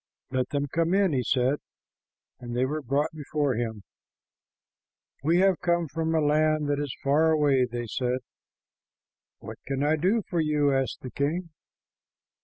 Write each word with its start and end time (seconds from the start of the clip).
"Let 0.31 0.49
them 0.49 0.65
come 0.65 0.95
in," 0.95 1.13
he 1.13 1.21
said, 1.21 1.59
and 2.39 2.57
the 2.57 2.65
were 2.65 2.81
brought 2.81 3.11
before 3.13 3.53
him. 3.53 3.83
"We 5.23 5.37
have 5.41 5.59
come 5.61 5.87
from 5.89 6.15
a 6.15 6.19
land 6.19 6.67
that 6.69 6.79
is 6.79 6.95
far 7.03 7.29
away," 7.29 7.65
they 7.71 7.85
said. 7.85 8.21
"What 9.41 9.59
can 9.67 9.83
I 9.83 9.97
do 9.97 10.23
for 10.27 10.39
you?" 10.41 10.73
asked 10.73 11.01
the 11.01 11.11
king. 11.11 11.51